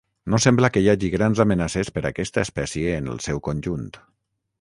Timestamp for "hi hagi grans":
0.85-1.41